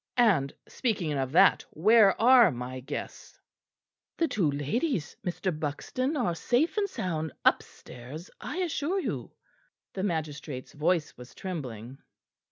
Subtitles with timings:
[0.17, 3.39] And, speaking of that, where are my guests?"
[4.17, 5.55] "The two ladies, Mr.
[5.59, 9.29] Buxton, are safe and sound upstairs, I assure you."
[9.93, 11.99] The magistrate's voice was trembling.